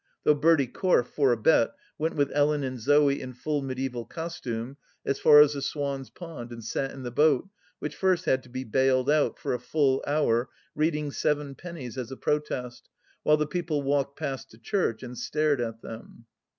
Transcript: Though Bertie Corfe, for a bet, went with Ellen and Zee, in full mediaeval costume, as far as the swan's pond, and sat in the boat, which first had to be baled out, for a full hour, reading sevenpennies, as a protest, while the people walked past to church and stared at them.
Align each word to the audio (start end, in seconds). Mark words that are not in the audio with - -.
Though 0.23 0.33
Bertie 0.33 0.65
Corfe, 0.65 1.09
for 1.11 1.31
a 1.31 1.37
bet, 1.37 1.75
went 1.99 2.15
with 2.15 2.31
Ellen 2.33 2.63
and 2.63 2.79
Zee, 2.79 3.21
in 3.21 3.33
full 3.33 3.61
mediaeval 3.61 4.05
costume, 4.05 4.77
as 5.05 5.19
far 5.19 5.41
as 5.41 5.53
the 5.53 5.61
swan's 5.61 6.09
pond, 6.09 6.49
and 6.51 6.63
sat 6.63 6.89
in 6.89 7.03
the 7.03 7.11
boat, 7.11 7.47
which 7.77 7.95
first 7.95 8.25
had 8.25 8.41
to 8.41 8.49
be 8.49 8.63
baled 8.63 9.11
out, 9.11 9.37
for 9.37 9.53
a 9.53 9.59
full 9.59 10.03
hour, 10.07 10.49
reading 10.73 11.11
sevenpennies, 11.11 11.99
as 11.99 12.09
a 12.11 12.17
protest, 12.17 12.89
while 13.21 13.37
the 13.37 13.45
people 13.45 13.83
walked 13.83 14.17
past 14.17 14.49
to 14.49 14.57
church 14.57 15.03
and 15.03 15.19
stared 15.19 15.61
at 15.61 15.83
them. 15.83 16.25